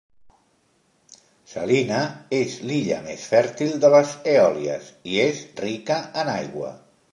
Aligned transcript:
Salina 1.51 1.99
és 2.37 2.55
l'illa 2.71 2.97
més 3.09 3.27
fèrtil 3.35 3.77
de 3.85 3.93
les 3.97 4.17
Eòlies 4.35 4.91
i 5.15 5.23
és 5.29 5.45
rica 5.63 6.03
en 6.25 6.37
aigua. 6.41 6.77